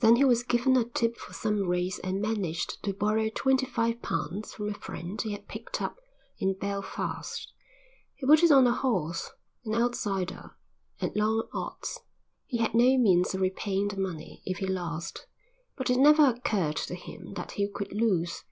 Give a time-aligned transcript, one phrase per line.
[0.00, 4.00] Then he was given a tip for some race and managed to borrow twenty five
[4.00, 5.98] pounds from a friend he had picked up
[6.38, 7.52] in Belfast.
[8.14, 9.32] He put it on the horse,
[9.66, 10.56] an outsider,
[11.02, 12.00] at long odds.
[12.46, 15.26] He had no means of repaying the money if he lost,
[15.76, 18.44] but it never occurred to him that he could lose.